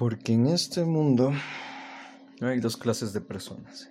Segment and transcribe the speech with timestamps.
[0.00, 1.30] Porque en este mundo
[2.40, 3.90] hay dos clases de personas.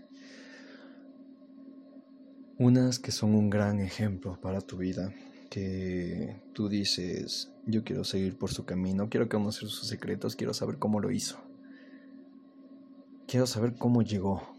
[2.58, 5.14] Unas que son un gran ejemplo para tu vida,
[5.51, 10.80] que tú dices, yo quiero seguir por su camino, quiero conocer sus secretos, quiero saber
[10.80, 11.38] cómo lo hizo.
[13.28, 14.55] Quiero saber cómo llegó.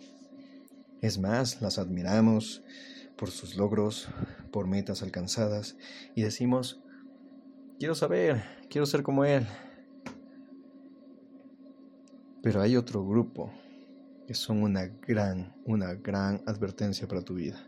[1.01, 2.63] Es más, las admiramos
[3.17, 4.09] por sus logros,
[4.53, 5.77] por metas alcanzadas
[6.15, 6.81] y decimos,
[7.81, 9.49] quiero saber, quiero ser como él.
[12.43, 13.53] Pero hay otro grupo
[14.27, 17.61] que son una gran, una gran advertencia para tu vida.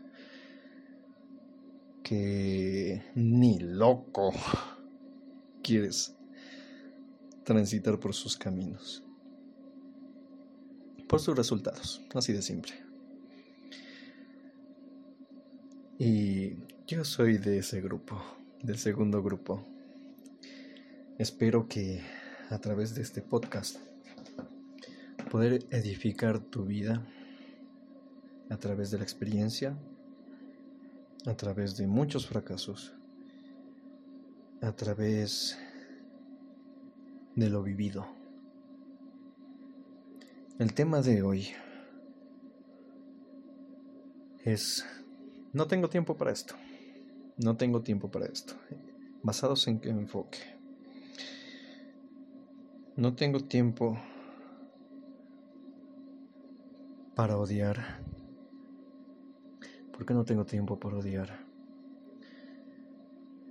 [2.01, 4.31] Que ni loco
[5.61, 6.15] quieres
[7.43, 9.03] transitar por sus caminos.
[11.07, 12.73] Por sus resultados, así de simple.
[15.99, 18.19] Y yo soy de ese grupo,
[18.63, 19.63] del segundo grupo.
[21.19, 22.01] Espero que
[22.49, 23.77] a través de este podcast
[25.33, 27.03] poder edificar tu vida
[28.51, 29.75] a través de la experiencia,
[31.25, 32.93] a través de muchos fracasos,
[34.61, 35.57] a través
[37.35, 38.05] de lo vivido.
[40.59, 41.47] El tema de hoy
[44.45, 44.85] es
[45.51, 46.53] no tengo tiempo para esto.
[47.37, 48.53] No tengo tiempo para esto.
[49.23, 50.37] ¿Basados en qué enfoque?
[52.95, 53.97] No tengo tiempo
[57.15, 58.01] para odiar.
[59.91, 61.45] ¿Por qué no tengo tiempo para odiar?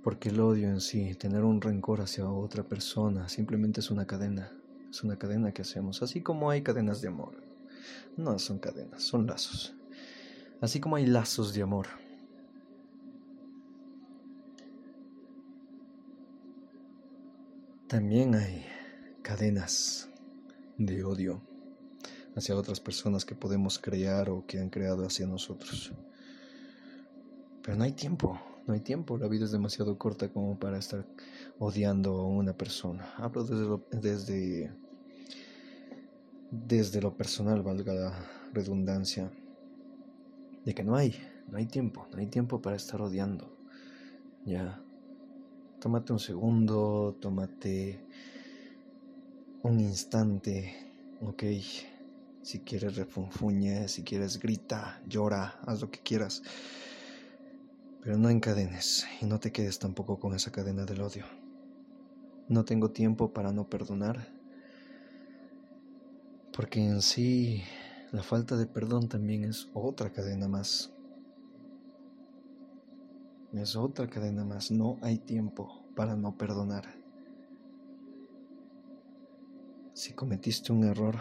[0.03, 4.51] Porque el odio en sí, tener un rencor hacia otra persona, simplemente es una cadena.
[4.89, 7.41] Es una cadena que hacemos, así como hay cadenas de amor.
[8.17, 9.73] No son cadenas, son lazos.
[10.61, 11.87] Así como hay lazos de amor.
[17.87, 18.65] También hay
[19.21, 20.09] cadenas
[20.77, 21.52] de odio
[22.35, 25.91] hacia otras personas que podemos crear o que han creado hacia nosotros.
[27.61, 29.17] Pero no hay tiempo, no hay tiempo.
[29.17, 31.05] La vida es demasiado corta como para estar
[31.59, 33.13] odiando a una persona.
[33.17, 34.71] Hablo desde desde,
[36.51, 38.13] desde lo personal, valga la
[38.51, 39.31] redundancia
[40.65, 41.15] de que no hay,
[41.49, 43.57] no hay tiempo, no hay tiempo para estar odiando.
[44.45, 44.81] Ya,
[45.79, 48.05] tómate un segundo, tómate
[49.63, 50.75] un instante,
[51.21, 51.43] ok.
[52.43, 56.43] Si quieres refunfuñe, si quieres grita, llora, haz lo que quieras.
[58.01, 61.23] Pero no encadenes y no te quedes tampoco con esa cadena del odio.
[62.49, 64.27] No tengo tiempo para no perdonar.
[66.51, 67.63] Porque en sí
[68.11, 70.91] la falta de perdón también es otra cadena más.
[73.53, 74.69] Es otra cadena más.
[74.69, 76.83] No hay tiempo para no perdonar.
[79.93, 81.15] Si cometiste un error,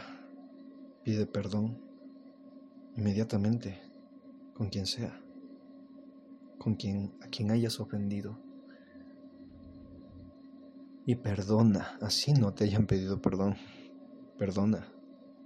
[1.04, 1.78] pide perdón
[2.96, 3.80] inmediatamente
[4.54, 5.18] con quien sea,
[6.58, 8.38] con quien a quien hayas ofendido.
[11.04, 13.56] Y perdona, así no te hayan pedido perdón.
[14.38, 14.86] Perdona,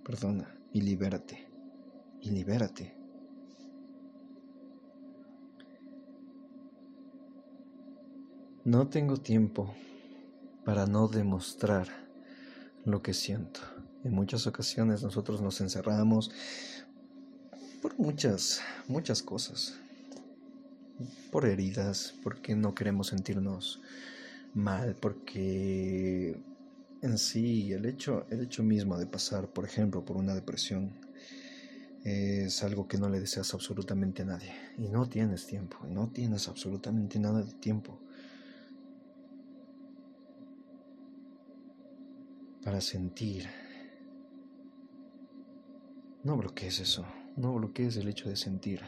[0.05, 1.49] perdona y libérate,
[2.21, 2.95] y libérate.
[8.65, 9.73] No tengo tiempo
[10.65, 11.87] para no demostrar
[12.85, 13.61] lo que siento.
[14.07, 16.31] En muchas ocasiones nosotros nos encerramos
[17.83, 19.75] por muchas, muchas cosas.
[21.33, 23.81] Por heridas, porque no queremos sentirnos
[24.55, 26.41] mal, porque
[27.03, 30.93] en sí, el hecho, el hecho mismo de pasar, por ejemplo, por una depresión,
[32.05, 34.55] es algo que no le deseas absolutamente a nadie.
[34.79, 37.99] Y no tienes tiempo, no tienes absolutamente nada de tiempo
[42.63, 43.66] para sentir.
[46.27, 47.07] No bloquees eso,
[47.37, 48.81] no bloquees el hecho de sentir.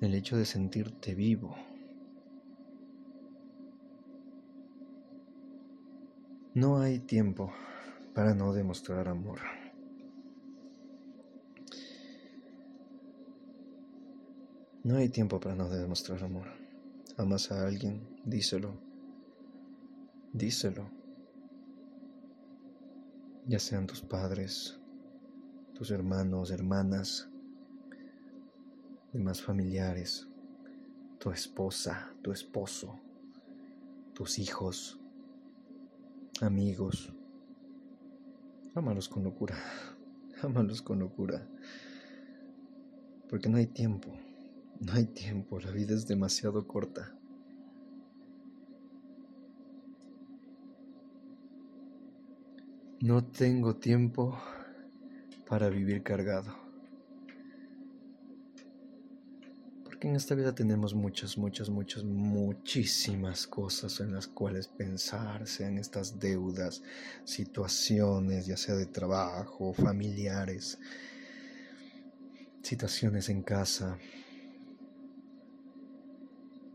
[0.00, 1.54] El hecho de sentirte vivo.
[6.52, 7.52] No hay tiempo
[8.12, 9.38] para no demostrar amor.
[14.82, 16.48] No hay tiempo para no demostrar amor.
[17.18, 18.74] Amas a alguien, díselo.
[20.32, 20.97] Díselo.
[23.48, 24.78] Ya sean tus padres,
[25.72, 27.30] tus hermanos, hermanas,
[29.10, 30.28] demás familiares,
[31.18, 33.00] tu esposa, tu esposo,
[34.12, 35.00] tus hijos
[36.42, 37.10] amigos.
[38.74, 39.56] Ámalos con locura.
[40.42, 41.48] Ámalos con locura.
[43.30, 44.10] Porque no hay tiempo.
[44.78, 45.58] No hay tiempo.
[45.58, 47.17] La vida es demasiado corta.
[53.00, 54.36] No tengo tiempo
[55.48, 56.52] para vivir cargado.
[59.84, 65.78] Porque en esta vida tenemos muchas, muchas, muchas, muchísimas cosas en las cuales pensar, sean
[65.78, 66.82] estas deudas,
[67.22, 70.80] situaciones, ya sea de trabajo, familiares,
[72.62, 73.96] situaciones en casa.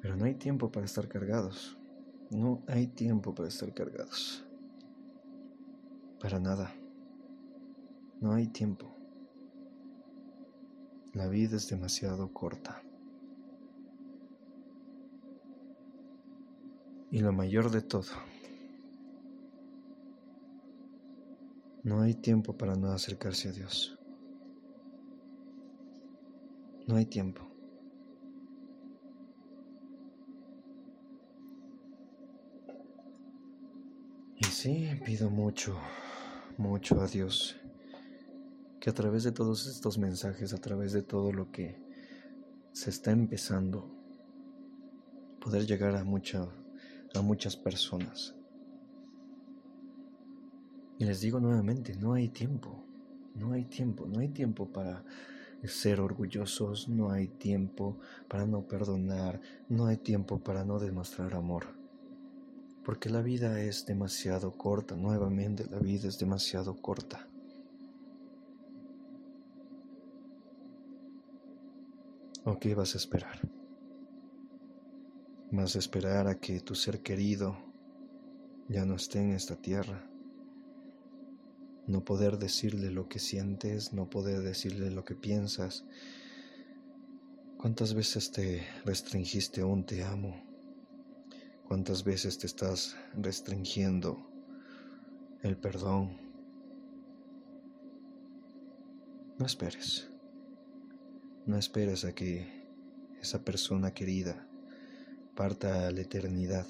[0.02, 1.78] Pero no hay tiempo para estar cargados.
[2.30, 4.46] No hay tiempo para estar cargados.
[6.24, 6.74] Para nada.
[8.22, 8.96] No hay tiempo.
[11.12, 12.82] La vida es demasiado corta.
[17.12, 18.14] Y lo mayor de todo,
[21.84, 24.00] no hay tiempo para no acercarse a Dios.
[26.88, 27.42] No hay tiempo.
[34.38, 35.78] Y sí, pido mucho
[36.58, 37.56] mucho a Dios
[38.80, 41.82] que a través de todos estos mensajes, a través de todo lo que
[42.74, 43.90] se está empezando,
[45.40, 46.48] poder llegar a, mucha,
[47.14, 48.36] a muchas personas.
[51.00, 52.84] Y les digo nuevamente, no hay tiempo,
[53.36, 55.04] no hay tiempo, no hay tiempo para
[55.64, 59.40] ser orgullosos, no hay tiempo para no perdonar,
[59.70, 61.83] no hay tiempo para no demostrar amor
[62.84, 67.28] porque la vida es demasiado corta, nuevamente la vida es demasiado corta.
[72.46, 73.40] ¿O qué vas a esperar?
[75.52, 77.58] ¿Vas a esperar a que tu ser querido
[78.68, 80.06] ya no esté en esta tierra?
[81.88, 85.86] No poder decirle lo que sientes, no poder decirle lo que piensas.
[87.58, 90.53] ¿Cuántas veces te restringiste un te amo?
[91.74, 94.30] ¿Cuántas veces te estás restringiendo
[95.42, 96.16] el perdón?
[99.40, 100.08] No esperes.
[101.48, 102.46] No esperes a que
[103.20, 104.48] esa persona querida
[105.36, 106.68] parta a la eternidad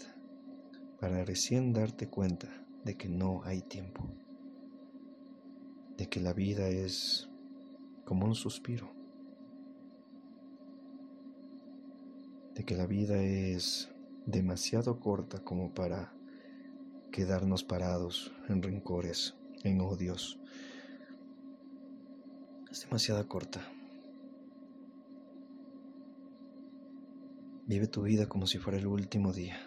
[1.01, 2.47] para recién darte cuenta
[2.85, 4.05] de que no hay tiempo,
[5.97, 7.27] de que la vida es
[8.05, 8.89] como un suspiro,
[12.55, 13.92] de que la vida es
[14.25, 16.13] demasiado corta como para
[17.11, 20.39] quedarnos parados en rencores, en odios.
[22.71, 23.61] Es demasiado corta.
[27.67, 29.57] Vive tu vida como si fuera el último día.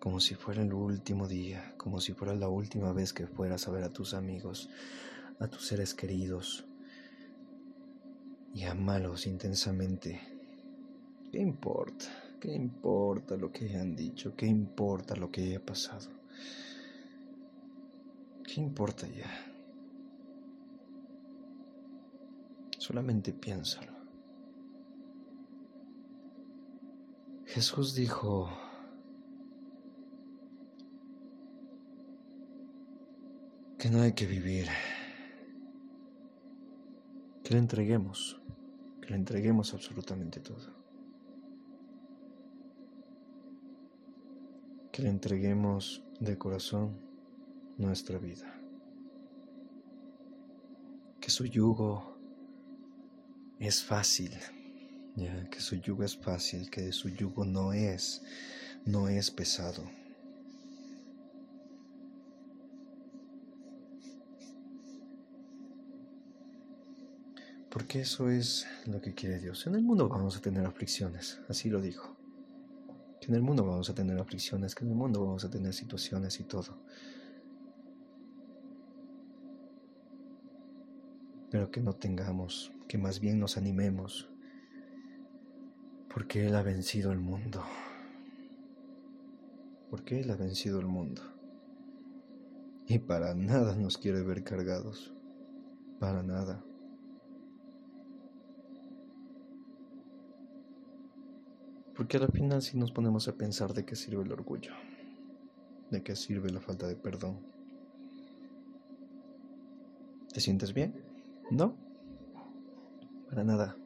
[0.00, 3.70] Como si fuera el último día, como si fuera la última vez que fueras a
[3.70, 4.68] ver a tus amigos,
[5.38, 6.66] a tus seres queridos.
[8.52, 10.31] Y amalos intensamente
[11.32, 12.04] ¿Qué importa?
[12.38, 14.36] ¿Qué importa lo que hayan dicho?
[14.36, 16.10] ¿Qué importa lo que haya pasado?
[18.44, 19.30] ¿Qué importa ya?
[22.76, 23.92] Solamente piénsalo.
[27.46, 28.50] Jesús dijo,
[33.78, 34.68] que no hay que vivir,
[37.42, 38.38] que le entreguemos,
[39.00, 40.81] que le entreguemos absolutamente todo.
[44.92, 46.94] Que le entreguemos de corazón
[47.78, 48.54] nuestra vida.
[51.18, 52.18] Que su yugo
[53.58, 54.32] es fácil,
[55.16, 58.22] ya que su yugo es fácil, que su yugo no es,
[58.84, 59.82] no es pesado.
[67.70, 69.66] Porque eso es lo que quiere Dios.
[69.66, 72.21] En el mundo vamos a tener aflicciones, así lo dijo
[73.22, 75.72] que en el mundo vamos a tener aflicciones, que en el mundo vamos a tener
[75.72, 76.76] situaciones y todo.
[81.48, 84.28] Pero que no tengamos, que más bien nos animemos,
[86.12, 87.62] porque Él ha vencido el mundo.
[89.88, 91.22] Porque Él ha vencido el mundo.
[92.88, 95.14] Y para nada nos quiere ver cargados.
[96.00, 96.64] Para nada.
[102.02, 104.72] Porque al final si nos ponemos a pensar de qué sirve el orgullo,
[105.92, 107.38] de qué sirve la falta de perdón.
[110.34, 111.00] ¿Te sientes bien?
[111.52, 111.76] ¿No?
[113.30, 113.76] Para nada.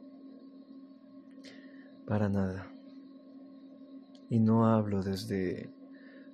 [2.06, 2.72] Para nada.
[4.30, 5.68] Y no hablo desde,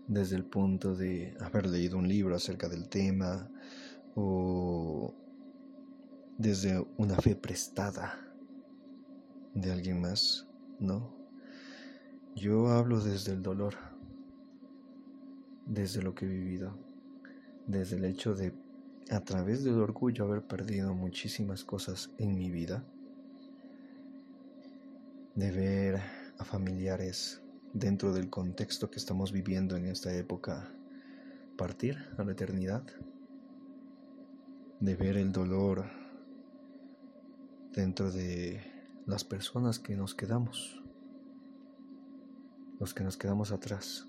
[0.06, 3.50] desde el punto de haber leído un libro acerca del tema
[4.14, 5.12] o
[6.38, 8.20] desde una fe prestada
[9.52, 10.46] de alguien más,
[10.78, 11.21] no.
[12.34, 13.74] Yo hablo desde el dolor,
[15.66, 16.74] desde lo que he vivido,
[17.66, 18.52] desde el hecho de
[19.10, 22.84] a través del orgullo haber perdido muchísimas cosas en mi vida,
[25.34, 26.00] de ver
[26.38, 27.42] a familiares
[27.74, 30.72] dentro del contexto que estamos viviendo en esta época
[31.58, 32.82] partir a la eternidad,
[34.80, 35.84] de ver el dolor
[37.72, 38.60] dentro de
[39.06, 40.81] las personas que nos quedamos,
[42.82, 44.08] los que nos quedamos atrás.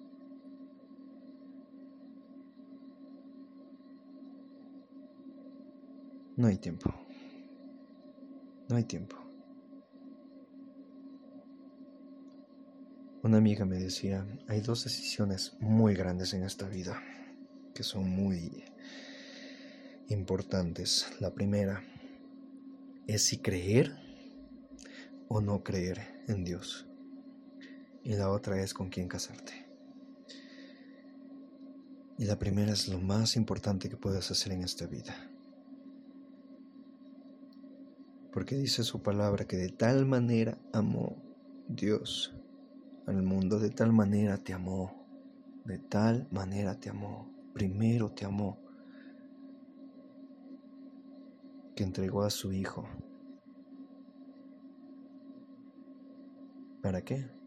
[6.35, 6.91] No hay tiempo.
[8.67, 9.15] No hay tiempo.
[13.21, 16.99] Una amiga me decía, hay dos decisiones muy grandes en esta vida
[17.75, 18.63] que son muy
[20.09, 21.13] importantes.
[21.19, 21.83] La primera
[23.05, 23.95] es si creer
[25.27, 26.87] o no creer en Dios.
[28.03, 29.53] Y la otra es con quién casarte.
[32.17, 35.15] Y la primera es lo más importante que puedes hacer en esta vida.
[38.31, 41.15] Porque dice su palabra que de tal manera amó
[41.67, 42.35] Dios
[43.05, 45.05] al mundo, de tal manera te amó,
[45.65, 48.57] de tal manera te amó, primero te amó,
[51.75, 52.87] que entregó a su Hijo.
[56.81, 57.42] ¿Para qué?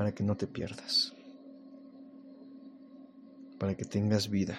[0.00, 1.12] Para que no te pierdas,
[3.58, 4.58] para que tengas vida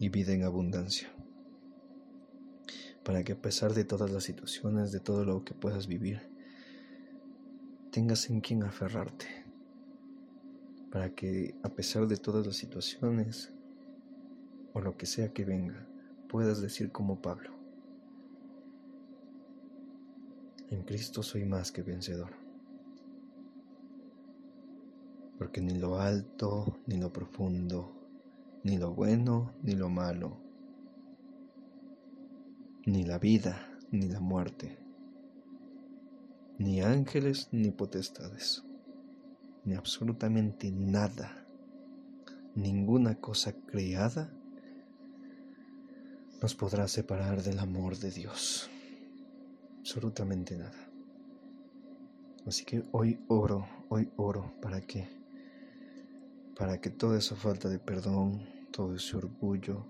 [0.00, 1.08] y vida en abundancia.
[3.04, 6.20] Para que a pesar de todas las situaciones, de todo lo que puedas vivir,
[7.92, 9.26] tengas en quien aferrarte,
[10.90, 13.52] para que a pesar de todas las situaciones
[14.72, 15.86] o lo que sea que venga,
[16.28, 17.52] puedas decir como Pablo,
[20.70, 22.41] en Cristo soy más que vencedor,
[25.38, 27.92] porque ni lo alto, ni lo profundo,
[28.64, 30.38] ni lo bueno, ni lo malo,
[32.86, 34.78] ni la vida, ni la muerte,
[36.58, 38.64] ni ángeles, ni potestades,
[39.64, 41.46] ni absolutamente nada,
[42.54, 44.32] ninguna cosa creada
[46.40, 48.68] nos podrá separar del amor de Dios.
[49.78, 50.90] Absolutamente nada.
[52.46, 55.06] Así que hoy oro, hoy oro para que
[56.56, 59.86] para que toda esa falta de perdón, todo ese orgullo,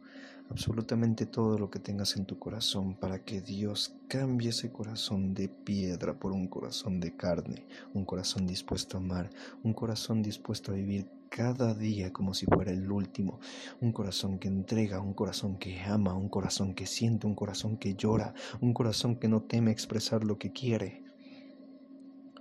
[0.51, 5.49] absolutamente todo lo que tengas en tu corazón para que Dios cambie ese corazón de
[5.49, 9.31] piedra por un corazón de carne, un corazón dispuesto a amar,
[9.63, 13.41] un corazón dispuesto a vivir cada día como si fuera el último,
[13.81, 17.95] un corazón que entrega, un corazón que ama, un corazón que siente, un corazón que
[17.95, 21.03] llora, un corazón que no teme expresar lo que quiere.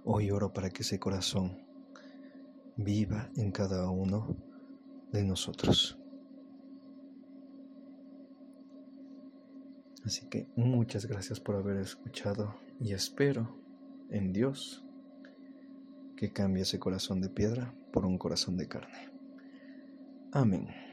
[0.03, 1.70] Hoy oro para que ese corazón
[2.83, 4.35] viva en cada uno
[5.11, 5.97] de nosotros.
[10.05, 13.55] Así que muchas gracias por haber escuchado y espero
[14.09, 14.83] en Dios
[16.15, 19.09] que cambie ese corazón de piedra por un corazón de carne.
[20.31, 20.90] Amén.